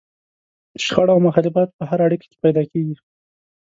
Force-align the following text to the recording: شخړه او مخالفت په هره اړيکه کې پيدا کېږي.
شخړه 0.83 1.11
او 1.15 1.19
مخالفت 1.27 1.69
په 1.77 1.83
هره 1.89 2.03
اړيکه 2.07 2.25
کې 2.31 2.37
پيدا 2.43 2.63
کېږي. 2.71 2.95